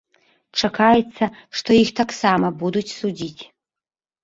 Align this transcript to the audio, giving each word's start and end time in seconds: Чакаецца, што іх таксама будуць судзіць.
Чакаецца, 0.61 1.23
што 1.61 1.69
іх 1.83 1.93
таксама 2.01 2.47
будуць 2.65 2.85
судзіць. 2.99 3.39